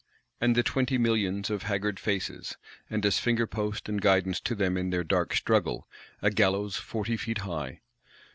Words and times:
And 0.39 0.55
the 0.55 0.63
Twenty 0.63 0.97
Millions 0.97 1.51
of 1.51 1.61
"haggard 1.61 1.99
faces;" 1.99 2.57
and, 2.89 3.05
as 3.05 3.19
finger 3.19 3.45
post 3.45 3.87
and 3.87 4.01
guidance 4.01 4.39
to 4.39 4.55
them 4.55 4.75
in 4.75 4.89
their 4.89 5.03
dark 5.03 5.31
struggle, 5.35 5.87
"a 6.23 6.31
gallows 6.31 6.75
forty 6.75 7.17
feet 7.17 7.37
high"! 7.45 7.81